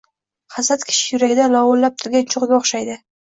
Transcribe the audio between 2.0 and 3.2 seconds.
turgan cho‘g‘ga o‘xshaydi.